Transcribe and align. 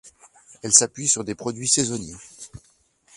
Elle 0.63 0.73
s'appuie 0.73 1.07
sur 1.07 1.23
des 1.23 1.35
produits 1.35 1.67
saisonniers. 1.67 2.15